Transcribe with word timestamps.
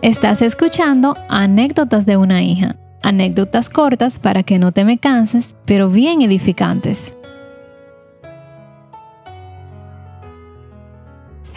Estás 0.00 0.42
escuchando 0.42 1.16
Anécdotas 1.28 2.06
de 2.06 2.16
una 2.16 2.40
hija. 2.40 2.76
Anécdotas 3.02 3.68
cortas 3.68 4.16
para 4.16 4.44
que 4.44 4.60
no 4.60 4.70
te 4.70 4.84
me 4.84 4.98
canses, 4.98 5.56
pero 5.64 5.88
bien 5.88 6.22
edificantes. 6.22 7.17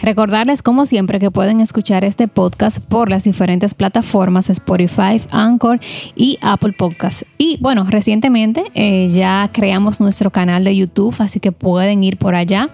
Recordarles 0.02 0.62
como 0.62 0.84
siempre 0.84 1.20
que 1.20 1.30
pueden 1.30 1.60
escuchar 1.60 2.02
este 2.02 2.26
podcast 2.26 2.78
por 2.80 3.08
las 3.08 3.22
diferentes 3.22 3.72
plataformas 3.72 4.50
Spotify, 4.50 5.22
Anchor 5.30 5.78
y 6.16 6.38
Apple 6.42 6.72
Podcasts. 6.76 7.24
Y 7.38 7.56
bueno, 7.60 7.84
recientemente 7.88 8.64
eh, 8.74 9.06
ya 9.08 9.48
creamos 9.52 10.00
nuestro 10.00 10.32
canal 10.32 10.64
de 10.64 10.74
YouTube, 10.74 11.14
así 11.20 11.38
que 11.38 11.52
pueden 11.52 12.02
ir 12.02 12.16
por 12.16 12.34
allá. 12.34 12.70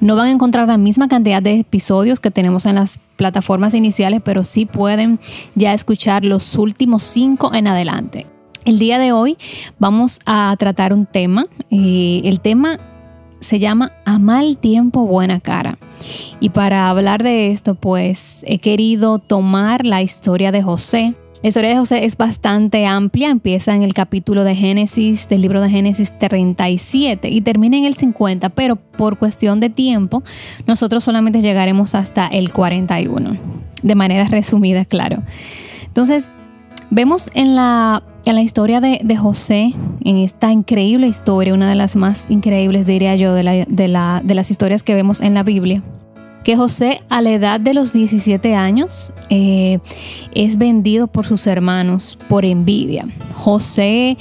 No 0.00 0.16
van 0.16 0.28
a 0.28 0.32
encontrar 0.32 0.68
la 0.68 0.78
misma 0.78 1.06
cantidad 1.06 1.42
de 1.42 1.58
episodios 1.58 2.18
que 2.18 2.30
tenemos 2.30 2.64
en 2.64 2.76
las 2.76 2.98
plataformas 3.16 3.74
iniciales, 3.74 4.22
pero 4.24 4.42
sí 4.42 4.64
pueden 4.64 5.20
ya 5.54 5.74
escuchar 5.74 6.24
los 6.24 6.56
últimos 6.56 7.02
cinco 7.02 7.52
en 7.52 7.66
adelante. 7.66 8.26
El 8.64 8.78
día 8.78 8.98
de 8.98 9.12
hoy 9.12 9.36
vamos 9.78 10.20
a 10.24 10.54
tratar 10.58 10.94
un 10.94 11.04
tema. 11.04 11.44
Eh, 11.70 12.22
el 12.24 12.40
tema 12.40 12.78
se 13.40 13.58
llama 13.58 13.92
A 14.04 14.18
mal 14.18 14.56
tiempo, 14.58 15.06
buena 15.06 15.40
cara. 15.40 15.78
Y 16.40 16.50
para 16.50 16.88
hablar 16.88 17.22
de 17.22 17.50
esto, 17.50 17.74
pues 17.74 18.42
he 18.46 18.58
querido 18.58 19.18
tomar 19.18 19.84
la 19.86 20.02
historia 20.02 20.52
de 20.52 20.62
José. 20.62 21.14
La 21.42 21.48
historia 21.48 21.70
de 21.70 21.76
José 21.76 22.04
es 22.04 22.18
bastante 22.18 22.86
amplia, 22.86 23.30
empieza 23.30 23.74
en 23.74 23.82
el 23.82 23.94
capítulo 23.94 24.44
de 24.44 24.54
Génesis, 24.54 25.26
del 25.26 25.40
libro 25.40 25.62
de 25.62 25.70
Génesis 25.70 26.12
37 26.18 27.30
y 27.30 27.40
termina 27.40 27.78
en 27.78 27.86
el 27.86 27.96
50, 27.96 28.50
pero 28.50 28.76
por 28.76 29.18
cuestión 29.18 29.58
de 29.58 29.70
tiempo, 29.70 30.22
nosotros 30.66 31.02
solamente 31.02 31.40
llegaremos 31.40 31.94
hasta 31.94 32.26
el 32.26 32.52
41, 32.52 33.38
de 33.82 33.94
manera 33.94 34.24
resumida, 34.24 34.84
claro. 34.84 35.22
Entonces, 35.86 36.28
vemos 36.90 37.30
en 37.32 37.54
la 37.54 38.02
en 38.26 38.34
la 38.34 38.42
historia 38.42 38.80
de, 38.80 39.16
José, 39.16 39.74
en 40.04 40.16
esta 40.18 40.52
increíble 40.52 41.06
historia, 41.08 41.54
una 41.54 41.68
de 41.68 41.74
las 41.74 41.96
más 41.96 42.26
increíbles, 42.28 42.86
diría 42.86 43.14
yo, 43.16 43.34
de, 43.34 43.66
de, 43.68 43.88
las 43.88 44.50
historias 44.50 44.82
que 44.82 44.94
vemos 44.94 45.20
en 45.20 45.34
la 45.34 45.42
Biblia, 45.42 45.82
que 46.44 46.56
José 46.56 47.02
a 47.08 47.20
la 47.20 47.30
edad 47.30 47.60
de 47.60 47.74
los 47.74 47.92
17 47.92 48.54
años 48.54 49.12
eh, 49.28 49.78
es 50.34 50.56
vendido 50.56 51.06
por 51.06 51.26
sus 51.26 51.46
hermanos 51.46 52.18
por 52.28 52.44
envidia. 52.44 53.06
José, 53.36 54.16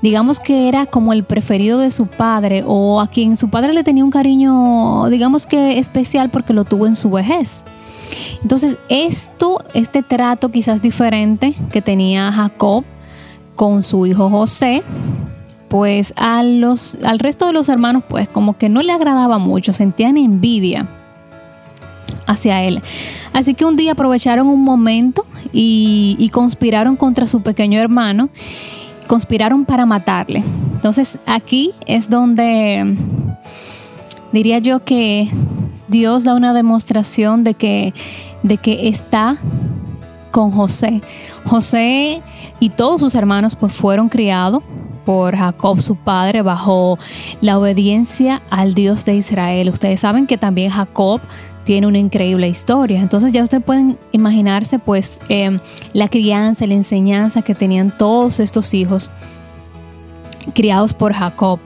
digamos 0.00 0.38
que 0.40 0.68
era 0.68 0.86
como 0.86 1.12
el 1.12 1.24
preferido 1.24 1.78
de 1.78 1.90
su 1.90 2.06
padre 2.06 2.62
o 2.66 3.00
a 3.00 3.08
quien 3.08 3.36
su 3.36 3.50
padre 3.50 3.72
le 3.72 3.82
tenía 3.82 4.04
un 4.04 4.10
cariño, 4.10 5.08
digamos 5.08 5.46
que 5.46 5.78
especial 5.78 6.30
porque 6.30 6.52
lo 6.52 6.64
tuvo 6.64 6.86
en 6.86 6.96
su 6.96 7.10
vejez. 7.10 7.64
Entonces, 8.42 8.76
esto, 8.88 9.58
este 9.72 10.02
trato 10.02 10.50
quizás 10.50 10.82
diferente 10.82 11.54
que 11.72 11.82
tenía 11.82 12.30
Jacob 12.30 12.84
con 13.56 13.82
su 13.82 14.06
hijo 14.06 14.30
José, 14.30 14.82
pues 15.68 16.12
a 16.16 16.42
los, 16.42 16.96
al 17.02 17.18
resto 17.18 17.46
de 17.46 17.52
los 17.52 17.68
hermanos 17.68 18.04
pues 18.08 18.28
como 18.28 18.56
que 18.56 18.68
no 18.68 18.82
le 18.82 18.92
agradaba 18.92 19.38
mucho, 19.38 19.72
sentían 19.72 20.16
envidia 20.16 20.86
hacia 22.26 22.62
él. 22.62 22.82
Así 23.32 23.54
que 23.54 23.64
un 23.64 23.76
día 23.76 23.92
aprovecharon 23.92 24.46
un 24.46 24.62
momento 24.62 25.26
y, 25.52 26.28
conspiraron 26.32 26.96
contra 26.96 27.26
su 27.26 27.42
pequeño 27.42 27.80
hermano, 27.80 28.28
conspiraron 29.06 29.64
para 29.64 29.86
matarle. 29.86 30.42
Entonces 30.74 31.18
aquí 31.26 31.72
es 31.86 32.08
donde 32.08 32.96
diría 34.32 34.58
yo 34.58 34.84
que 34.84 35.28
Dios 35.88 36.24
da 36.24 36.34
una 36.34 36.54
demostración 36.54 37.44
de 37.44 37.54
que, 37.54 37.94
de 38.42 38.56
que 38.58 38.88
está 38.88 39.38
con 40.34 40.50
José. 40.50 41.00
José 41.46 42.20
y 42.58 42.70
todos 42.70 43.00
sus 43.00 43.14
hermanos 43.14 43.54
pues 43.54 43.72
fueron 43.72 44.08
criados 44.08 44.64
por 45.06 45.36
Jacob 45.36 45.80
su 45.80 45.94
padre 45.94 46.42
bajo 46.42 46.98
la 47.40 47.56
obediencia 47.56 48.42
al 48.50 48.74
Dios 48.74 49.04
de 49.04 49.14
Israel. 49.14 49.68
Ustedes 49.68 50.00
saben 50.00 50.26
que 50.26 50.36
también 50.36 50.70
Jacob 50.70 51.20
tiene 51.62 51.86
una 51.86 51.98
increíble 51.98 52.48
historia. 52.48 52.98
Entonces 52.98 53.30
ya 53.30 53.44
ustedes 53.44 53.62
pueden 53.62 53.96
imaginarse 54.10 54.80
pues 54.80 55.20
em, 55.28 55.60
la 55.92 56.08
crianza, 56.08 56.66
la 56.66 56.74
enseñanza 56.74 57.42
que 57.42 57.54
tenían 57.54 57.96
todos 57.96 58.40
estos 58.40 58.74
hijos 58.74 59.10
criados 60.52 60.92
por 60.92 61.12
Jacob. 61.12 61.60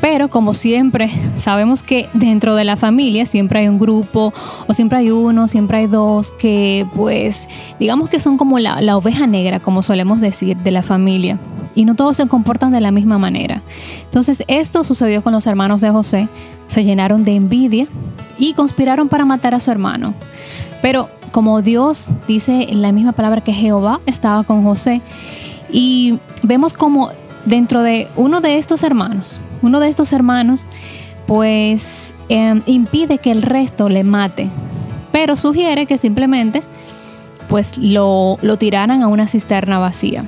Pero 0.00 0.28
como 0.28 0.54
siempre, 0.54 1.10
sabemos 1.36 1.82
que 1.82 2.08
dentro 2.12 2.54
de 2.54 2.64
la 2.64 2.76
familia 2.76 3.26
siempre 3.26 3.60
hay 3.60 3.68
un 3.68 3.78
grupo 3.78 4.32
o 4.66 4.74
siempre 4.74 4.98
hay 4.98 5.10
uno, 5.10 5.48
siempre 5.48 5.78
hay 5.78 5.86
dos 5.86 6.30
que 6.32 6.86
pues 6.94 7.48
digamos 7.80 8.08
que 8.08 8.20
son 8.20 8.36
como 8.36 8.58
la, 8.58 8.96
oveja 8.96 9.26
negra, 9.26 9.58
como 9.58 9.82
solemos 9.82 10.20
decir, 10.20 10.56
de 10.58 10.70
la 10.70 10.82
familia. 10.82 11.38
Y 11.74 11.84
no 11.84 11.94
todos 11.94 12.16
se 12.16 12.26
comportan 12.26 12.70
de 12.70 12.80
la 12.80 12.90
misma 12.90 13.18
manera. 13.18 13.62
Entonces 14.04 14.44
esto 14.48 14.84
sucedió 14.84 15.22
con 15.22 15.32
los 15.32 15.46
hermanos 15.46 15.80
de 15.80 15.90
José. 15.90 16.28
Se 16.68 16.84
llenaron 16.84 17.24
de 17.24 17.34
envidia 17.34 17.86
y 18.38 18.54
conspiraron 18.54 19.08
para 19.08 19.24
matar 19.24 19.54
a 19.54 19.60
su 19.60 19.70
hermano. 19.70 20.14
Pero 20.80 21.10
como 21.32 21.60
Dios 21.60 22.12
dice 22.26 22.66
en 22.70 22.80
la 22.80 22.92
misma 22.92 23.12
palabra 23.12 23.42
que 23.42 23.52
Jehová 23.52 24.00
estaba 24.06 24.42
con 24.44 24.62
José, 24.62 25.02
y 25.70 26.18
vemos 26.42 26.72
como 26.72 27.10
dentro 27.44 27.82
de 27.82 28.08
uno 28.16 28.40
de 28.40 28.58
estos 28.58 28.82
hermanos, 28.82 29.40
uno 29.66 29.80
de 29.80 29.88
estos 29.88 30.12
hermanos, 30.12 30.66
pues 31.26 32.14
em, 32.28 32.62
impide 32.66 33.18
que 33.18 33.30
el 33.30 33.42
resto 33.42 33.88
le 33.88 34.04
mate, 34.04 34.48
pero 35.12 35.36
sugiere 35.36 35.86
que 35.86 35.98
simplemente 35.98 36.62
pues 37.48 37.78
lo, 37.78 38.38
lo 38.42 38.56
tiraran 38.56 39.02
a 39.02 39.08
una 39.08 39.26
cisterna 39.26 39.78
vacía. 39.78 40.24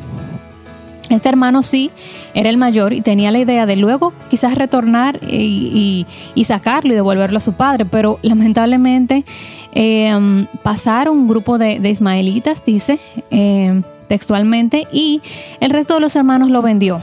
Este 1.11 1.29
hermano 1.29 1.63
sí 1.63 1.91
era 2.35 2.51
el 2.51 2.59
mayor 2.59 2.93
y 2.93 3.01
tenía 3.01 3.31
la 3.31 3.39
idea 3.39 3.65
de 3.65 3.77
luego 3.77 4.13
quizás 4.29 4.55
retornar 4.55 5.21
y, 5.27 6.07
sacarlo 6.45 6.93
y 6.93 6.97
devolverlo 6.97 7.39
a 7.39 7.41
su 7.41 7.55
padre, 7.55 7.85
pero 7.85 8.19
lamentablemente 8.23 9.25
em, 9.73 10.47
pasaron 10.63 11.19
un 11.19 11.29
grupo 11.29 11.59
de, 11.59 11.77
ismaelitas, 11.89 12.65
dice 12.65 12.99
em, 13.31 13.83
textualmente, 14.09 14.87
y 14.93 15.21
el 15.61 15.71
resto 15.71 15.95
de 15.95 16.01
los 16.01 16.17
hermanos 16.17 16.51
lo 16.51 16.63
vendió. 16.63 17.01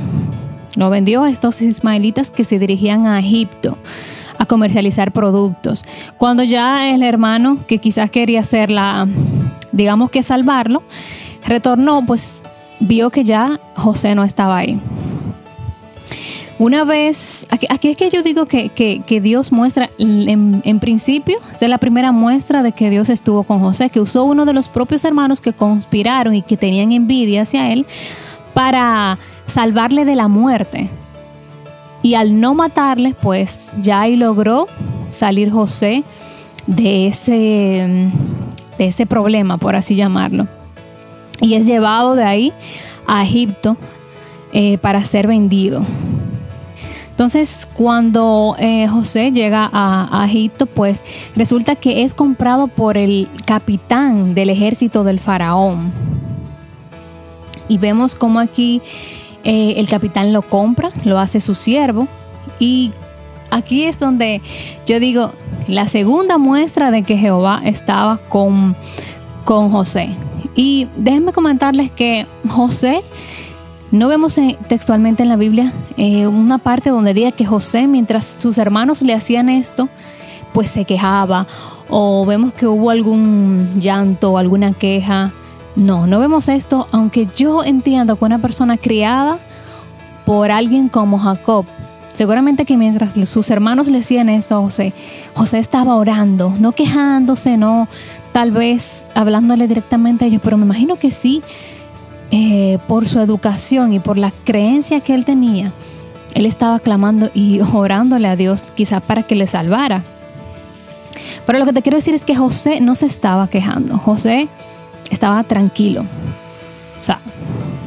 Lo 0.76 0.90
vendió 0.90 1.24
a 1.24 1.30
estos 1.30 1.62
ismaelitas 1.62 2.32
que 2.32 2.44
se 2.44 2.60
dirigían 2.60 3.08
a 3.08 3.20
Egipto 3.20 3.78
a 4.38 4.46
comercializar 4.46 5.12
productos. 5.12 5.86
Cuando 6.18 6.44
ya 6.44 6.90
el 6.90 7.04
hermano, 7.04 7.60
que 7.68 7.78
quizás 7.78 8.10
quería 8.10 8.42
hacer 8.42 8.70
la, 8.70 9.08
digamos 9.72 10.10
que 10.10 10.24
salvarlo, 10.24 10.84
retornó, 11.46 12.06
pues 12.06 12.44
vio 12.80 13.10
que 13.10 13.24
ya 13.24 13.60
José 13.76 14.16
no 14.16 14.24
estaba 14.24 14.58
ahí. 14.58 14.80
Una 16.58 16.86
vez, 16.86 17.46
aquí, 17.50 17.90
es 17.90 17.98
que 17.98 18.10
yo 18.10 18.24
digo 18.24 18.46
que, 18.46 19.20
Dios 19.22 19.52
muestra, 19.52 19.90
en, 19.98 20.62
en, 20.64 20.80
principio, 20.80 21.38
es 21.60 21.70
la 21.70 21.78
primera 21.80 22.14
muestra 22.14 22.64
de 22.64 22.72
que 22.72 22.90
Dios 22.90 23.10
estuvo 23.10 23.44
con 23.44 23.60
José, 23.60 23.90
que 23.90 24.00
usó 24.00 24.24
uno 24.24 24.46
de 24.46 24.54
los 24.54 24.70
propios 24.70 25.04
hermanos 25.04 25.42
que 25.42 25.52
conspiraron 25.52 26.34
y 26.34 26.42
que 26.42 26.56
tenían 26.56 26.94
envidia 26.94 27.42
hacia 27.42 27.74
él 27.74 27.86
para 28.54 29.18
salvarle 29.48 30.06
de 30.06 30.16
la 30.16 30.28
muerte. 30.28 30.90
Y 32.02 32.14
al 32.16 32.40
no 32.40 32.54
matarle, 32.54 33.16
pues 33.20 33.76
ya 33.82 34.02
ahí 34.02 34.16
logró 34.16 34.68
salir 35.10 35.52
José 35.52 36.04
de 36.68 37.08
ese, 37.08 38.12
de 38.78 38.88
ese 38.88 39.06
problema, 39.06 39.58
por 39.58 39.76
así 39.76 39.96
llamarlo. 39.96 40.48
Y 41.42 41.56
es 41.56 41.66
llevado 41.66 42.16
de 42.16 42.24
ahí 42.24 42.54
a 43.08 43.24
Egipto 43.24 43.78
eh, 44.54 44.78
para 44.78 45.02
ser 45.02 45.28
vendido. 45.28 45.82
Entonces, 47.10 47.68
cuando 47.74 48.56
eh, 48.60 48.88
José 48.88 49.32
llega 49.32 49.70
a, 49.72 50.22
a, 50.22 50.26
Egipto, 50.26 50.66
pues 50.66 51.02
resulta 51.34 51.76
que 51.76 52.04
es 52.04 52.14
comprado 52.14 52.68
por 52.68 52.98
el 52.98 53.30
capitán 53.46 54.36
del 54.36 54.50
ejército 54.50 55.04
del 55.06 55.20
faraón. 55.20 55.94
Y 57.68 57.78
vemos 57.78 58.16
cómo 58.16 58.40
aquí 58.40 58.82
eh, 59.46 59.76
el 59.78 59.88
capitán 59.88 60.34
lo 60.34 60.42
compra, 60.42 60.90
lo 61.06 61.20
hace 61.20 61.40
su 61.40 61.56
siervo. 61.56 62.08
Y 62.60 62.92
aquí 63.52 63.84
es 63.84 64.00
donde 64.00 64.42
yo 64.86 65.00
digo 65.00 65.32
la 65.68 65.86
segunda 65.86 66.38
muestra 66.38 66.92
de 66.92 67.04
que 67.04 67.18
Jehová 67.18 67.62
estaba 67.64 68.18
con, 68.18 68.76
con 69.46 69.70
José. 69.70 70.10
Y 70.56 70.88
déjenme 70.98 71.32
comentarles 71.32 71.92
que 71.92 72.26
José, 72.50 73.02
no 73.92 74.08
vemos 74.08 74.40
textualmente 74.68 75.24
en 75.24 75.30
la 75.30 75.36
Biblia 75.36 75.72
eh, 75.96 76.28
una 76.28 76.58
parte 76.58 76.90
donde 76.90 77.14
diga 77.14 77.32
que 77.32 77.46
José, 77.46 77.88
mientras 77.88 78.36
sus 78.38 78.58
hermanos 78.58 79.04
le 79.04 79.14
hacían 79.14 79.48
esto, 79.48 79.88
pues 80.54 80.70
se 80.70 80.86
quejaba. 80.86 81.46
O 81.88 82.26
vemos 82.26 82.52
que 82.54 82.66
hubo 82.66 82.90
algún 82.90 83.80
llanto, 83.80 84.40
alguna 84.40 84.74
queja 84.74 85.32
no, 85.76 86.08
no 86.08 86.20
vemos 86.20 86.48
esto, 86.48 86.88
aunque 86.92 87.28
yo 87.36 87.64
entiendo 87.64 88.16
que 88.16 88.26
una 88.26 88.40
persona 88.40 88.78
criada 88.78 89.40
por 90.26 90.50
alguien 90.52 90.90
como 90.90 91.20
Jacob, 91.20 91.66
seguramente 92.14 92.66
que 92.66 92.78
mientras 92.78 93.14
sus 93.30 93.50
hermanos 93.50 93.88
le 93.88 94.00
hacían 94.00 94.30
esto 94.30 94.56
a 94.56 94.62
José, 94.62 94.94
José 95.34 95.60
estaba 95.60 95.96
orando, 95.96 96.54
no 96.60 96.72
quejándose, 96.72 97.58
no 97.58 97.88
tal 98.32 98.52
vez 98.52 99.06
hablándole 99.14 99.68
directamente 99.68 100.26
a 100.26 100.28
ellos, 100.28 100.42
pero 100.44 100.58
me 100.58 100.66
imagino 100.66 100.96
que 100.96 101.12
sí, 101.12 101.42
eh, 102.32 102.80
por 102.88 103.08
su 103.08 103.20
educación 103.20 103.94
y 103.94 104.00
por 104.00 104.18
la 104.18 104.32
creencia 104.46 105.00
que 105.02 105.14
él 105.14 105.26
tenía, 105.26 105.74
él 106.34 106.46
estaba 106.46 106.80
clamando 106.80 107.30
y 107.34 107.60
orándole 107.74 108.28
a 108.28 108.36
Dios 108.36 108.64
quizá 108.64 109.02
para 109.02 109.24
que 109.24 109.36
le 109.36 109.48
salvara. 109.48 110.04
Pero 111.46 111.60
lo 111.60 111.66
que 111.66 111.74
te 111.74 111.82
quiero 111.82 111.98
decir 111.98 112.16
es 112.16 112.26
que 112.26 112.36
José 112.36 112.82
no 112.82 112.96
se 112.96 113.06
estaba 113.06 113.48
quejando. 113.48 114.00
José 114.00 114.48
estaba 115.10 115.44
tranquilo. 115.44 116.06
O 117.00 117.04
sea, 117.04 117.20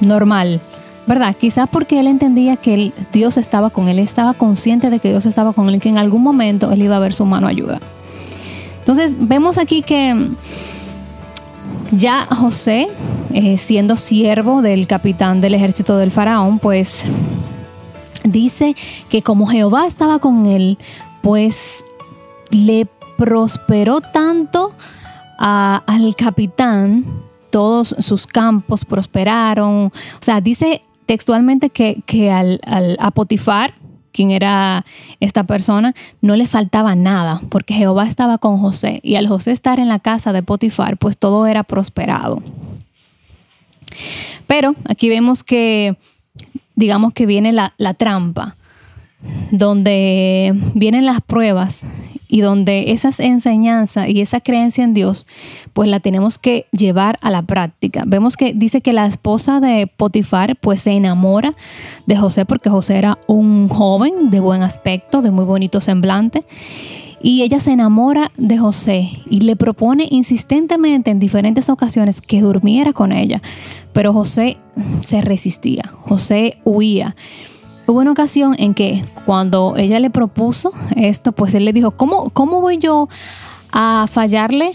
normal. 0.00 0.61
¿Verdad? 1.06 1.35
Quizás 1.35 1.69
porque 1.70 2.00
él 2.00 2.06
entendía 2.06 2.56
que 2.56 2.93
Dios 3.12 3.38
estaba 3.38 3.70
con 3.70 3.88
él, 3.88 3.99
estaba 3.99 4.35
consciente 4.35 4.91
de 4.91 4.99
que 4.99 5.09
Dios 5.09 5.25
estaba 5.25 5.55
con 5.55 5.69
él 5.69 5.76
y 5.76 5.79
que 5.79 5.88
en 5.88 5.97
algún 5.97 6.23
momento 6.23 6.70
él 6.70 6.82
iba 6.82 6.97
a 6.97 6.99
ver 6.99 7.15
su 7.15 7.25
mano 7.25 7.47
ayuda. 7.47 7.81
Entonces 8.81 9.15
vemos 9.19 9.56
aquí 9.56 9.81
que 9.81 10.29
ya 11.93 12.26
José, 12.26 12.88
eh, 13.32 13.56
siendo 13.56 13.97
siervo 13.97 14.61
del 14.61 14.87
capitán 14.87 15.41
del 15.41 15.55
ejército 15.55 15.97
del 15.97 16.11
faraón, 16.11 16.59
pues 16.59 17.05
dice 18.25 18.76
que 19.09 19.23
como 19.23 19.47
Jehová 19.47 19.87
estaba 19.87 20.19
con 20.19 20.47
él, 20.47 20.76
pues 21.23 21.85
le 22.50 22.87
prosperó 23.17 24.00
tanto 24.00 24.73
al 25.38 26.14
capitán, 26.17 27.05
todos 27.50 27.94
sus 28.00 28.26
campos 28.26 28.85
prosperaron. 28.85 29.87
O 29.87 30.20
sea, 30.20 30.40
dice 30.40 30.82
textualmente 31.06 31.70
que, 31.70 32.31
al, 32.31 32.61
a 32.99 33.11
Potifar, 33.11 33.75
quien 34.12 34.31
era 34.31 34.85
esta 35.20 35.44
persona, 35.44 35.94
no 36.20 36.37
le 36.37 36.46
faltaba 36.46 36.94
nada, 36.94 37.40
porque 37.49 37.75
Jehová 37.75 38.06
estaba 38.06 38.38
con 38.38 38.58
José. 38.58 39.00
Y 39.02 39.14
al 39.14 39.29
José 39.29 39.52
estar 39.52 39.79
en 39.79 39.88
la 39.88 40.00
casa 40.00 40.32
de 40.32 40.43
Potifar, 40.43 40.99
pues 40.99 41.17
todo 41.17 41.46
era 41.46 41.62
prosperado. 41.62 42.43
Pero 44.46 44.75
aquí 44.88 45.08
vemos 45.08 45.44
que, 45.44 45.96
digamos 46.75 47.12
que 47.12 47.26
viene 47.26 47.52
la, 47.52 47.75
la 47.79 47.94
trampa, 47.94 48.56
donde 49.50 50.55
vienen 50.75 51.06
las 51.06 51.20
pruebas 51.20 51.87
y 52.29 52.43
donde 52.43 52.93
esas 52.93 53.21
enseñanzas 53.21 54.09
y 54.09 54.21
esa 54.21 54.41
creencia 54.41 54.85
en 54.85 54.95
Dios, 54.95 55.27
pues 55.73 55.89
la 55.89 56.01
tenemos 56.01 56.39
que 56.39 56.67
llevar 56.71 57.19
a 57.23 57.31
la 57.31 57.43
práctica. 57.43 58.05
Vemos 58.07 58.37
que 58.37 58.53
dice 58.53 58.83
que 58.83 58.93
la 58.93 59.07
esposa 59.07 59.61
de 59.61 59.87
Potifar 59.87 60.57
pues 60.57 60.83
se 60.83 60.93
enamora 60.93 61.55
de 62.07 62.17
José 62.17 62.45
porque 62.45 62.71
José 62.71 62.99
era 62.99 63.19
un 63.27 63.69
joven 63.69 64.31
de 64.31 64.41
buen 64.41 64.63
aspecto, 64.63 65.23
de 65.23 65.31
muy 65.31 65.47
bonito 65.47 65.81
semblante. 65.81 66.45
Y 67.21 67.43
ella 67.43 67.59
se 67.59 67.73
enamora 67.73 68.31
de 68.37 68.59
José 68.59 69.11
y 69.29 69.41
le 69.41 69.57
propone 69.57 70.07
insistentemente 70.09 71.11
en 71.11 71.19
diferentes 71.19 71.69
ocasiones 71.69 72.21
que 72.21 72.41
durmiera 72.41 72.93
con 72.93 73.11
ella. 73.11 73.43
Pero 73.93 74.13
José 74.13 74.59
se 75.01 75.21
resistía, 75.21 75.91
José 76.03 76.59
huía. 76.65 77.17
Hubo 77.88 78.00
una 78.00 78.12
ocasión 78.12 78.55
en 78.58 78.75
que 78.75 79.02
cuando 79.25 79.75
ella 79.79 79.99
le 79.99 80.11
propuso 80.11 80.73
esto, 80.94 81.32
pues 81.32 81.55
él 81.55 81.64
le 81.64 81.73
dijo, 81.73 81.93
¿cómo, 81.93 82.29
cómo 82.29 82.61
voy 82.61 82.76
yo 82.76 83.08
a 83.73 84.05
fallarle 84.11 84.73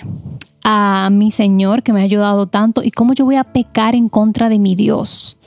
a 0.63 1.09
mi 1.11 1.29
Señor 1.29 1.83
que 1.83 1.93
me 1.93 2.01
ha 2.01 2.05
ayudado 2.05 2.47
tanto 2.47 2.81
y 2.83 2.89
cómo 2.89 3.13
yo 3.13 3.25
voy 3.25 3.35
a 3.35 3.43
pecar 3.43 3.93
en 3.93 4.09
contra 4.09 4.49
de 4.49 4.57
mi 4.57 4.73
Dios? 4.73 5.37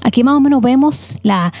Aquí 0.00 0.22
más 0.22 0.36
o 0.36 0.40
menos 0.40 0.62
vemos 0.62 1.18
la, 1.24 1.52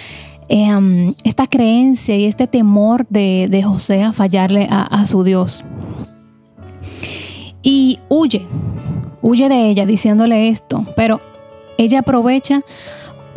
em, 0.48 1.14
esta 1.24 1.44
creencia 1.44 2.14
y 2.14 2.26
este 2.26 2.46
temor 2.46 3.04
de, 3.08 3.60
José 3.66 4.04
a 4.04 4.12
fallarle 4.12 4.68
a, 4.70 4.82
a 4.82 5.04
su 5.06 5.24
Dios. 5.24 5.64
Y 7.64 7.98
huye, 8.08 8.46
huye 9.22 9.48
de 9.48 9.70
ella 9.70 9.86
diciéndole 9.86 10.50
esto, 10.50 10.86
pero 10.94 11.20
ella 11.78 11.98
aprovecha 11.98 12.62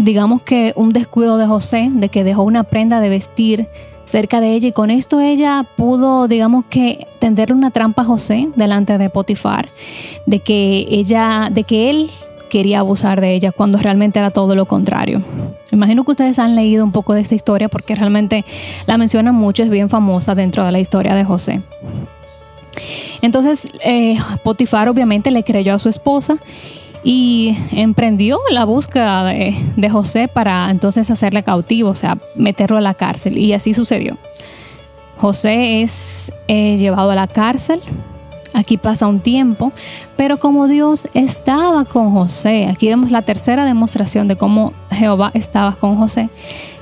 digamos 0.02 0.42
que 0.42 0.74
un 0.76 0.94
descuido 0.94 1.38
de 1.38 1.46
José, 1.46 1.90
de 1.92 2.10
que 2.10 2.24
dejó 2.24 2.44
una 2.44 2.64
prenda 2.64 3.00
de 3.00 3.10
vestir 3.10 3.68
cerca 4.06 4.42
de 4.42 4.54
ella 4.54 4.70
y 4.70 4.72
con 4.72 4.90
esto 4.90 5.22
ella 5.22 5.66
pudo, 5.76 6.28
digamos 6.28 6.66
que, 6.70 7.08
tenderle 7.20 7.56
una 7.56 7.72
trampa 7.72 8.02
a 8.02 8.06
José 8.06 8.50
delante 8.56 8.98
de 8.98 9.10
Potifar, 9.10 9.70
de 10.26 10.40
que 10.40 10.86
ella, 10.90 11.50
de 11.52 11.64
que 11.64 11.90
él 11.90 12.10
quería 12.50 12.80
abusar 12.80 13.22
de 13.22 13.34
ella 13.34 13.52
cuando 13.52 13.78
realmente 13.78 14.20
era 14.20 14.32
todo 14.32 14.56
lo 14.56 14.66
contrario. 14.66 15.22
Imagino 15.72 16.04
que 16.04 16.12
ustedes 16.12 16.40
han 16.40 16.56
leído 16.56 16.84
un 16.84 16.92
poco 16.92 17.14
de 17.14 17.22
esta 17.22 17.36
historia 17.36 17.70
porque 17.70 17.96
realmente 17.96 18.44
la 18.88 18.98
mencionan 18.98 19.36
mucho, 19.36 19.64
es 19.64 19.70
bien 19.70 19.90
famosa 19.90 20.36
dentro 20.36 20.66
de 20.66 20.72
la 20.72 20.80
historia 20.80 21.16
de 21.16 21.24
José. 21.24 21.62
Entonces, 23.22 23.68
eh, 23.86 24.18
Potifar 24.44 24.90
obviamente 24.90 25.32
le 25.32 25.44
creyó 25.44 25.76
a 25.76 25.80
su 25.80 25.88
esposa 25.88 26.40
y 27.04 27.58
emprendió 27.72 28.40
la 28.52 28.66
búsqueda 28.66 29.26
de, 29.26 29.90
José 29.90 30.28
para 30.28 30.70
entonces 30.70 31.10
hacerle 31.10 31.44
cautivo, 31.44 31.90
o 31.90 31.96
sea, 31.96 32.18
meterlo 32.36 32.78
a 32.78 32.82
la 32.82 32.94
cárcel. 32.94 33.38
Y 33.38 33.54
así 33.54 33.74
sucedió. 33.74 34.18
José 35.18 35.82
es 35.82 36.32
eh, 36.48 36.78
llevado 36.78 37.12
a 37.12 37.16
la 37.16 37.28
cárcel. 37.28 37.82
Aquí 38.54 38.78
pasa 38.78 39.08
un 39.08 39.22
tiempo, 39.22 39.72
pero 40.18 40.38
como 40.38 40.68
Dios 40.68 41.08
estaba 41.14 41.86
con 41.86 42.12
José, 42.12 42.68
aquí 42.68 42.88
vemos 42.88 43.10
la 43.10 43.22
tercera 43.22 43.66
demostración 43.66 44.28
de 44.28 44.36
cómo 44.36 44.74
Jehová 44.92 45.32
estaba 45.34 45.76
con 45.76 45.96
José, 45.96 46.30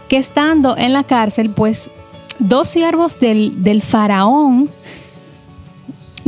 que 0.07 0.17
estando 0.17 0.75
en 0.75 0.93
la 0.93 1.03
cárcel, 1.03 1.51
pues 1.51 1.91
dos 2.39 2.69
siervos 2.69 3.19
del, 3.19 3.63
del 3.63 3.83
faraón 3.83 4.69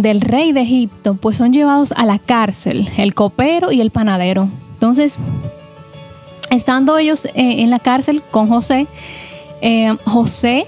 del 0.02 0.22
rey 0.22 0.52
de 0.52 0.62
Egipto, 0.62 1.16
pues 1.16 1.38
son 1.38 1.54
llevados 1.54 1.92
a 1.94 2.06
la 2.06 2.20
cárcel, 2.20 2.90
el 2.98 3.14
copero 3.14 3.72
y 3.72 3.82
el 3.82 3.92
panadero. 3.92 4.50
Entonces, 4.74 5.18
estando 6.50 6.98
ellos 6.98 7.26
eh, 7.26 7.62
en 7.62 7.70
la 7.70 7.80
cárcel 7.80 8.24
con 8.32 8.48
José, 8.48 8.88
eh, 9.62 9.96
José, 10.06 10.66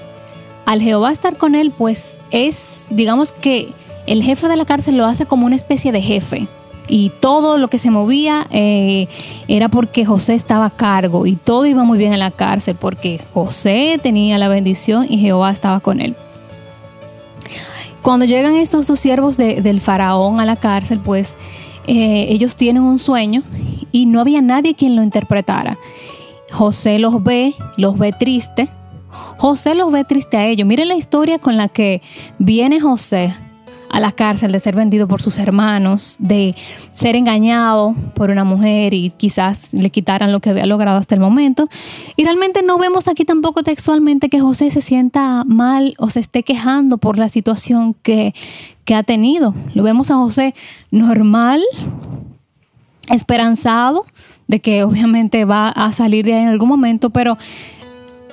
al 0.65 0.81
Jehová 0.81 1.11
estar 1.11 1.37
con 1.37 1.55
él, 1.55 1.71
pues 1.71 2.19
es, 2.31 2.85
digamos 2.89 3.31
que 3.31 3.69
el 4.07 4.23
jefe 4.23 4.47
de 4.47 4.55
la 4.55 4.65
cárcel 4.65 4.97
lo 4.97 5.05
hace 5.05 5.25
como 5.25 5.45
una 5.45 5.55
especie 5.55 5.91
de 5.91 6.01
jefe. 6.01 6.47
Y 6.87 7.11
todo 7.21 7.57
lo 7.57 7.69
que 7.69 7.79
se 7.79 7.91
movía 7.91 8.45
eh, 8.51 9.07
era 9.47 9.69
porque 9.69 10.05
José 10.05 10.33
estaba 10.33 10.65
a 10.65 10.69
cargo 10.69 11.25
y 11.25 11.37
todo 11.37 11.65
iba 11.65 11.83
muy 11.85 11.97
bien 11.97 12.11
en 12.11 12.19
la 12.19 12.31
cárcel 12.31 12.75
porque 12.75 13.21
José 13.33 13.99
tenía 14.03 14.37
la 14.37 14.49
bendición 14.49 15.05
y 15.09 15.17
Jehová 15.17 15.51
estaba 15.51 15.79
con 15.79 16.01
él. 16.01 16.15
Cuando 18.03 18.25
llegan 18.25 18.57
estos 18.57 18.85
dos 18.85 18.99
siervos 18.99 19.37
del 19.37 19.79
faraón 19.79 20.41
a 20.41 20.45
la 20.45 20.57
cárcel, 20.57 20.99
pues 20.99 21.37
eh, 21.87 22.25
ellos 22.29 22.57
tienen 22.57 22.83
un 22.83 22.99
sueño 22.99 23.43
y 23.93 24.05
no 24.05 24.19
había 24.19 24.41
nadie 24.41 24.75
quien 24.75 24.97
lo 24.97 25.03
interpretara. 25.03 25.77
José 26.51 26.99
los 26.99 27.23
ve, 27.23 27.55
los 27.77 27.97
ve 27.97 28.11
triste. 28.11 28.67
José 29.37 29.73
los 29.73 29.89
ve 29.91 30.03
triste 30.03 30.35
a 30.35 30.45
ellos. 30.45 30.67
Miren 30.67 30.89
la 30.89 30.95
historia 30.95 31.39
con 31.39 31.55
la 31.55 31.69
que 31.69 32.01
viene 32.39 32.81
José 32.81 33.33
a 33.93 33.99
la 33.99 34.11
cárcel, 34.11 34.51
de 34.51 34.59
ser 34.59 34.75
vendido 34.75 35.07
por 35.07 35.21
sus 35.21 35.37
hermanos, 35.37 36.15
de 36.17 36.55
ser 36.93 37.15
engañado 37.15 37.93
por 38.15 38.31
una 38.31 38.43
mujer 38.43 38.95
y 38.95 39.11
quizás 39.11 39.71
le 39.71 39.91
quitaran 39.91 40.31
lo 40.31 40.39
que 40.39 40.49
había 40.49 40.65
logrado 40.65 40.97
hasta 40.97 41.13
el 41.13 41.21
momento. 41.21 41.69
Y 42.15 42.23
realmente 42.23 42.63
no 42.63 42.79
vemos 42.79 43.07
aquí 43.07 43.23
tampoco 43.23 43.61
textualmente 43.61 44.29
que 44.29 44.39
José 44.39 44.71
se 44.71 44.81
sienta 44.81 45.43
mal 45.45 45.93
o 45.99 46.09
se 46.09 46.21
esté 46.21 46.41
quejando 46.41 46.97
por 46.97 47.19
la 47.19 47.29
situación 47.29 47.93
que, 48.01 48.33
que 48.83 48.95
ha 48.95 49.03
tenido. 49.03 49.53
Lo 49.75 49.83
vemos 49.83 50.09
a 50.09 50.15
José 50.15 50.55
normal, 50.89 51.61
esperanzado 53.09 54.07
de 54.47 54.59
que 54.59 54.83
obviamente 54.83 55.45
va 55.45 55.69
a 55.69 55.91
salir 55.91 56.25
de 56.25 56.33
ahí 56.33 56.41
en 56.41 56.49
algún 56.49 56.69
momento, 56.69 57.11
pero 57.11 57.37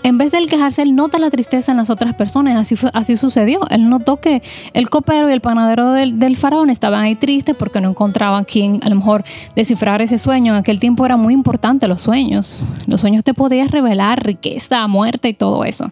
en 0.03 0.19
vez 0.19 0.33
de 0.33 0.39
él 0.39 0.49
quejarse, 0.49 0.83
él 0.83 0.95
nota 0.95 1.19
la 1.19 1.31
tristeza 1.31 1.73
en 1.73 1.79
las 1.79 1.91
otras 1.91 2.15
personas. 2.15 2.57
Así, 2.57 2.75
así 2.93 3.17
sucedió. 3.17 3.61
Él 3.71 3.89
notó 3.89 4.17
que 4.19 4.43
el 4.73 4.89
copero 4.89 5.29
y 5.29 5.33
el 5.33 5.41
panadero 5.41 5.93
del, 5.93 6.37
faraón 6.37 6.71
estaban 6.71 7.03
ahí 7.03 7.15
tristes 7.15 7.55
porque 7.55 7.81
no 7.81 7.91
encontraban 7.91 8.45
quien 8.45 8.81
a 8.83 8.89
lo 8.89 8.97
mejor 8.97 9.25
descifrar 9.55 10.03
ese 10.03 10.19
sueño. 10.19 10.55
En 10.55 10.61
aquel 10.61 10.81
tiempo 10.81 11.05
era 11.05 11.17
muy 11.17 11.35
importante 11.35 11.87
los 11.89 12.03
sueños. 12.03 12.67
Los 12.87 13.01
sueños 13.01 13.25
te 13.25 13.35
podían 13.35 13.69
revelar 13.69 14.25
riqueza, 14.25 14.87
muerte 14.87 15.29
y 15.29 15.35
todo 15.35 15.65
eso. 15.65 15.91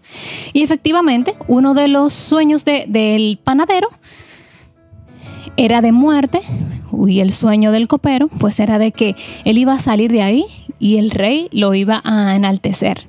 Y 0.53 0.63
efectivamente, 0.63 1.35
uno 1.47 1.75
de 1.75 1.89
los 1.89 2.15
sueños 2.15 2.65
del 2.65 3.39
panadero 3.43 3.89
era 5.57 5.83
de 5.83 5.93
muerte 5.93 6.41
y 7.07 7.21
el 7.21 7.33
sueño 7.33 7.73
del 7.73 7.89
copero 7.89 8.29
pues 8.29 8.61
era 8.61 8.79
de 8.79 8.93
que 8.93 9.17
él 9.45 9.59
iba 9.59 9.75
a 9.75 9.79
salir 9.79 10.11
de 10.13 10.23
ahí 10.23 10.45
y 10.79 10.97
el 10.97 11.11
rey 11.11 11.49
lo 11.53 11.75
iba 11.75 12.01
a 12.05 12.37
enaltecer. 12.37 13.09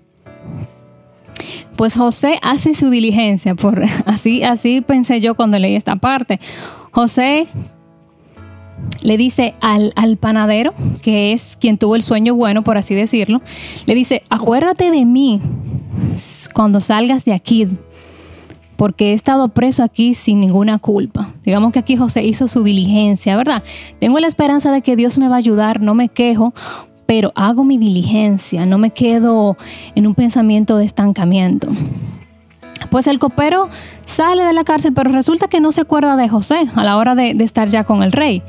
Pues 1.79 1.95
José 1.95 2.39
hace 2.41 2.73
su 2.73 2.89
diligencia, 2.89 3.55
por, 3.55 3.81
así, 4.05 4.43
así 4.43 4.81
pensé 4.81 5.21
yo 5.21 5.35
cuando 5.35 5.57
leí 5.57 5.77
esta 5.77 5.95
parte. 5.95 6.37
José 6.91 7.47
le 9.01 9.15
dice 9.15 9.55
al, 9.61 9.93
al, 9.95 10.17
panadero, 10.17 10.73
que 11.01 11.31
es 11.31 11.55
quien 11.55 11.77
tuvo 11.77 11.95
el 11.95 12.01
sueño 12.01 12.35
bueno, 12.35 12.65
por 12.65 12.77
así 12.77 12.95
decirlo, 12.95 13.41
le 13.85 13.95
dice, 13.95 14.23
acuérdate 14.29 14.91
de 14.91 15.05
mí 15.05 15.39
cuando 16.53 16.81
salgas 16.81 17.23
de 17.23 17.31
aquí, 17.31 17.65
porque 18.75 19.11
he 19.11 19.13
estado 19.13 19.47
preso 19.47 19.81
aquí 19.81 20.15
sin 20.15 20.41
ninguna 20.41 20.79
culpa. 20.79 21.29
Digamos 21.45 21.71
que 21.71 21.79
aquí 21.79 21.95
José 21.95 22.23
hizo 22.23 22.49
su 22.49 22.61
diligencia, 22.61 23.37
¿verdad? 23.37 23.63
Tengo 24.01 24.19
la 24.19 24.27
esperanza 24.27 24.73
de 24.73 24.81
que 24.81 24.97
Dios 24.97 25.17
me 25.17 25.29
va 25.29 25.35
a 25.35 25.39
ayudar, 25.39 25.79
no 25.79 25.95
me 25.95 26.09
quejo, 26.09 26.53
pero 27.09 27.31
hago 27.33 27.65
mi 27.65 27.79
diligencia, 27.79 28.67
no 28.67 28.77
me 28.77 28.91
quedo 28.91 29.57
en 29.95 30.05
un 30.05 30.13
pensamiento 30.13 30.77
de 30.77 30.85
estancamiento. 30.85 31.67
Pues 32.91 33.07
el 33.07 33.17
copero 33.17 33.67
sale 34.05 34.43
de 34.43 34.53
la 34.53 34.63
cárcel, 34.63 34.93
pero 34.93 35.11
resulta 35.11 35.47
que 35.47 35.59
no 35.59 35.71
se 35.71 35.81
acuerda 35.81 36.15
de 36.17 36.29
José 36.29 36.67
a 36.75 36.83
la 36.83 36.97
hora 36.97 37.15
de, 37.15 37.31
estar 37.39 37.67
ya 37.67 37.83
con 37.83 38.03
el 38.03 38.11
rey. 38.11 38.43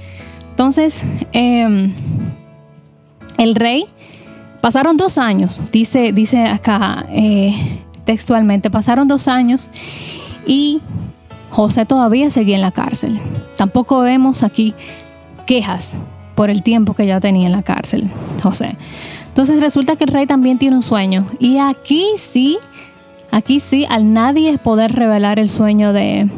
Entonces, 0.50 1.02
em, 1.32 1.94
el 3.38 3.54
rey, 3.54 3.86
pasaron 4.60 4.98
dos 4.98 5.16
años, 5.16 5.62
dice, 5.72 6.12
dice 6.12 6.44
acá 6.46 7.06
eh, 7.08 7.54
textualmente, 8.04 8.68
pasaron 8.68 9.08
dos 9.08 9.26
años 9.26 9.70
y 10.46 10.82
José 11.48 11.86
todavía 11.86 12.28
seguía 12.28 12.56
en 12.56 12.62
la 12.62 12.72
cárcel. 12.72 13.18
Tampoco 13.56 14.00
vemos 14.00 14.42
aquí 14.42 14.74
quejas 15.46 15.96
por 16.40 16.48
el 16.48 16.62
tiempo 16.62 16.94
que 16.94 17.04
ya 17.04 17.20
tenía 17.20 17.48
en 17.48 17.52
la 17.52 17.60
cárcel, 17.60 18.10
José. 18.42 18.74
Entonces 19.28 19.60
resulta 19.60 19.96
que 19.96 20.04
el 20.04 20.10
rey 20.10 20.24
también 20.24 20.56
tiene 20.56 20.74
un 20.74 20.80
sueño. 20.80 21.26
Y 21.38 21.58
aquí 21.58 22.06
sí, 22.16 22.56
aquí 23.30 23.60
sí, 23.60 23.84
al 23.86 24.14
nadie 24.14 24.56
poder 24.56 24.90
revelar 24.92 25.38
el 25.38 25.50
sueño 25.50 25.92
de, 25.92 26.30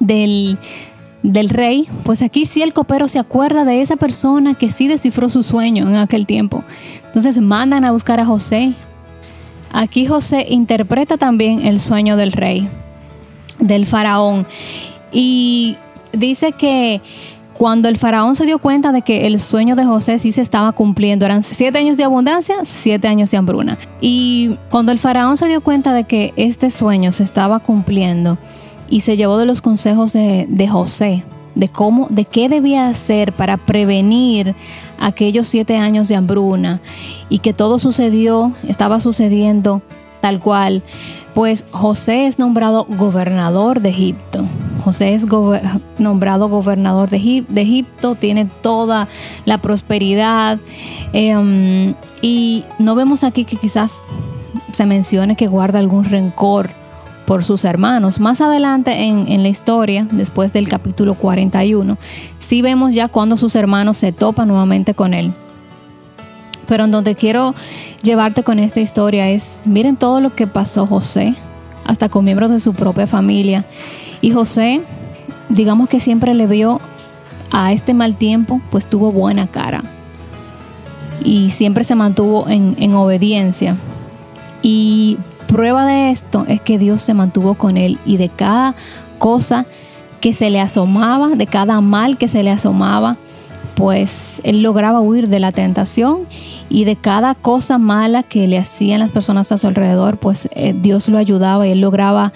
del, 0.00 0.56
del 1.22 1.50
rey, 1.50 1.86
pues 2.02 2.22
aquí 2.22 2.46
sí 2.46 2.62
el 2.62 2.72
copero 2.72 3.08
se 3.08 3.18
acuerda 3.18 3.66
de 3.66 3.82
esa 3.82 3.96
persona 3.96 4.54
que 4.54 4.70
sí 4.70 4.88
descifró 4.88 5.28
su 5.28 5.42
sueño 5.42 5.86
en 5.86 5.96
aquel 5.96 6.24
tiempo. 6.24 6.64
Entonces 7.04 7.38
mandan 7.38 7.84
a 7.84 7.92
buscar 7.92 8.18
a 8.20 8.24
José. 8.24 8.72
Aquí 9.70 10.06
José 10.06 10.46
interpreta 10.48 11.18
también 11.18 11.66
el 11.66 11.78
sueño 11.78 12.16
del 12.16 12.32
rey, 12.32 12.70
del 13.58 13.84
faraón. 13.84 14.46
Y 15.12 15.76
dice 16.14 16.52
que 16.52 17.02
cuando 17.58 17.88
el 17.88 17.96
faraón 17.96 18.36
se 18.36 18.44
dio 18.44 18.58
cuenta 18.58 18.92
de 18.92 19.02
que 19.02 19.26
el 19.26 19.38
sueño 19.38 19.76
de 19.76 19.84
José 19.84 20.18
sí 20.18 20.32
se 20.32 20.42
estaba 20.42 20.72
cumpliendo, 20.72 21.24
eran 21.24 21.42
siete 21.42 21.78
años 21.78 21.96
de 21.96 22.04
abundancia, 22.04 22.56
siete 22.64 23.08
años 23.08 23.30
de 23.30 23.38
hambruna. 23.38 23.78
Y 24.00 24.56
cuando 24.70 24.92
el 24.92 24.98
faraón 24.98 25.36
se 25.36 25.48
dio 25.48 25.60
cuenta 25.60 25.92
de 25.92 26.04
que 26.04 26.32
este 26.36 26.70
sueño 26.70 27.12
se 27.12 27.22
estaba 27.22 27.60
cumpliendo 27.60 28.38
y 28.88 29.00
se 29.00 29.16
llevó 29.16 29.38
de 29.38 29.46
los 29.46 29.62
consejos 29.62 30.12
de, 30.12 30.68
José, 30.70 31.24
de 31.54 31.68
cómo, 31.68 32.08
de 32.10 32.24
qué 32.24 32.48
debía 32.48 32.88
hacer 32.88 33.32
para 33.32 33.56
prevenir 33.56 34.54
aquellos 34.98 35.48
siete 35.48 35.78
años 35.78 36.08
de 36.08 36.16
hambruna 36.16 36.80
y 37.28 37.38
que 37.38 37.54
todo 37.54 37.78
sucedió, 37.78 38.52
estaba 38.68 39.00
sucediendo 39.00 39.82
tal 40.20 40.40
cual, 40.40 40.82
pues 41.34 41.64
José 41.70 42.26
es 42.26 42.38
nombrado 42.38 42.86
gobernador 42.88 43.80
de 43.80 43.90
Egipto. 43.90 44.44
José 44.86 45.14
es 45.14 45.26
nombrado 45.98 46.48
gobernador 46.48 47.10
de, 47.10 47.16
Egipto, 47.16 48.14
tiene 48.14 48.44
toda 48.44 49.08
la 49.44 49.58
prosperidad 49.58 50.60
em, 51.12 51.94
y 52.22 52.62
no 52.78 52.94
vemos 52.94 53.24
aquí 53.24 53.44
que 53.44 53.56
quizás 53.56 53.96
se 54.70 54.86
mencione 54.86 55.34
que 55.34 55.48
guarda 55.48 55.80
algún 55.80 56.04
rencor 56.04 56.70
por 57.26 57.42
sus 57.42 57.64
hermanos. 57.64 58.20
Más 58.20 58.40
adelante 58.40 58.92
en, 59.08 59.26
en, 59.26 59.42
la 59.42 59.48
historia, 59.48 60.06
después 60.12 60.52
del 60.52 60.68
capítulo 60.68 61.16
41, 61.16 61.98
sí 62.38 62.62
vemos 62.62 62.94
ya 62.94 63.08
cuando 63.08 63.36
sus 63.36 63.56
hermanos 63.56 63.98
se 63.98 64.12
topan 64.12 64.46
nuevamente 64.46 64.94
con 64.94 65.14
él. 65.14 65.32
Pero 66.68 66.84
en 66.84 66.92
donde 66.92 67.16
quiero 67.16 67.56
llevarte 68.04 68.44
con 68.44 68.60
esta 68.60 68.78
historia 68.78 69.30
es, 69.30 69.62
miren 69.66 69.96
todo 69.96 70.20
lo 70.20 70.36
que 70.36 70.46
pasó 70.46 70.86
José, 70.86 71.34
hasta 71.84 72.08
con 72.08 72.24
miembros 72.24 72.52
de 72.52 72.60
su 72.60 72.72
propia 72.72 73.08
familia. 73.08 73.64
Y 74.20 74.30
José, 74.30 74.82
digamos 75.48 75.88
que 75.88 76.00
siempre 76.00 76.34
le 76.34 76.46
vio 76.46 76.80
a 77.50 77.72
este 77.72 77.94
mal 77.94 78.16
tiempo, 78.16 78.60
pues 78.70 78.86
tuvo 78.86 79.12
buena 79.12 79.46
cara. 79.46 79.82
Y 81.22 81.50
siempre 81.50 81.84
se 81.84 81.94
mantuvo 81.94 82.48
en, 82.48 82.94
obediencia. 82.94 83.76
Y 84.62 85.18
prueba 85.48 85.86
de 85.86 86.10
esto 86.10 86.44
es 86.48 86.60
que 86.60 86.78
Dios 86.78 87.02
se 87.02 87.14
mantuvo 87.14 87.54
con 87.54 87.76
él 87.76 87.98
y 88.04 88.16
de 88.16 88.28
cada 88.28 88.74
cosa 89.18 89.66
que 90.20 90.32
se 90.32 90.50
le 90.50 90.60
asomaba, 90.60 91.28
de 91.30 91.46
cada 91.46 91.80
mal 91.80 92.18
que 92.18 92.28
se 92.28 92.42
le 92.42 92.50
asomaba, 92.50 93.16
pues 93.76 94.40
él 94.42 94.62
lograba 94.62 95.02
huir 95.02 95.28
de 95.28 95.38
la 95.38 95.52
tentación 95.52 96.26
y 96.70 96.84
de 96.84 96.96
cada 96.96 97.34
cosa 97.34 97.76
mala 97.76 98.22
que 98.22 98.48
le 98.48 98.58
hacían 98.58 99.00
las 99.00 99.12
personas 99.12 99.52
a 99.52 99.58
su 99.58 99.66
alrededor, 99.66 100.16
pues 100.16 100.48
eh, 100.52 100.74
Dios 100.74 101.08
lo 101.10 101.18
ayudaba 101.18 101.66
y 101.66 101.72
él 101.72 101.80
lograba 101.82 102.32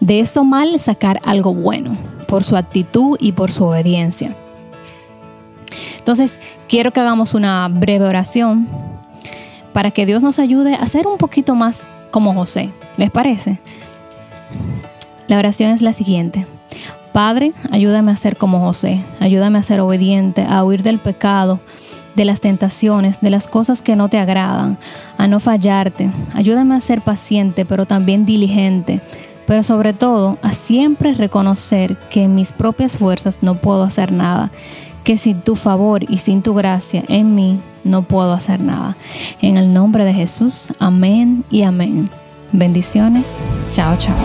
de 0.00 0.20
eso 0.20 0.44
mal 0.44 0.78
sacar 0.78 1.20
algo 1.24 1.54
bueno 1.54 1.96
por 2.28 2.44
su 2.44 2.56
actitud 2.56 3.16
y 3.18 3.32
por 3.32 3.50
su 3.50 3.64
obediencia. 3.64 4.36
Entonces, 5.98 6.38
quiero 6.68 6.92
que 6.92 7.00
hagamos 7.00 7.32
una 7.32 7.66
breve 7.68 8.04
oración 8.04 8.68
para 9.72 9.90
que 9.90 10.04
Dios 10.04 10.22
nos 10.22 10.38
ayude 10.38 10.74
a 10.74 10.86
ser 10.86 11.06
un 11.06 11.16
poquito 11.16 11.54
más 11.54 11.88
como 12.10 12.34
José. 12.34 12.70
¿Les 12.98 13.10
parece? 13.10 13.58
La 15.28 15.38
oración 15.38 15.70
es 15.70 15.80
la 15.80 15.94
siguiente. 15.94 16.46
Padre, 17.14 17.52
ayúdame 17.70 18.10
a 18.10 18.16
ser 18.16 18.36
como 18.36 18.58
José, 18.58 19.04
ayúdame 19.20 19.60
a 19.60 19.62
ser 19.62 19.78
obediente, 19.78 20.44
a 20.48 20.64
huir 20.64 20.82
del 20.82 20.98
pecado, 20.98 21.60
de 22.16 22.24
las 22.24 22.40
tentaciones, 22.40 23.20
de 23.20 23.30
las 23.30 23.46
cosas 23.46 23.82
que 23.82 23.94
no 23.94 24.08
te 24.08 24.18
agradan, 24.18 24.78
a 25.16 25.28
no 25.28 25.38
fallarte. 25.38 26.10
Ayúdame 26.34 26.74
a 26.74 26.80
ser 26.80 27.02
paciente, 27.02 27.64
pero 27.64 27.86
también 27.86 28.26
diligente, 28.26 29.00
pero 29.46 29.62
sobre 29.62 29.92
todo 29.92 30.38
a 30.42 30.54
siempre 30.54 31.14
reconocer 31.14 31.96
que 32.10 32.24
en 32.24 32.34
mis 32.34 32.50
propias 32.50 32.98
fuerzas 32.98 33.44
no 33.44 33.54
puedo 33.54 33.84
hacer 33.84 34.10
nada, 34.10 34.50
que 35.04 35.16
sin 35.16 35.40
tu 35.40 35.54
favor 35.54 36.02
y 36.10 36.18
sin 36.18 36.42
tu 36.42 36.52
gracia 36.52 37.04
en 37.06 37.36
mí 37.36 37.60
no 37.84 38.02
puedo 38.02 38.32
hacer 38.32 38.58
nada. 38.58 38.96
En 39.40 39.56
el 39.56 39.72
nombre 39.72 40.04
de 40.04 40.14
Jesús, 40.14 40.72
amén 40.80 41.44
y 41.48 41.62
amén. 41.62 42.10
Bendiciones. 42.50 43.36
Chao, 43.70 43.96
chao. 43.98 44.16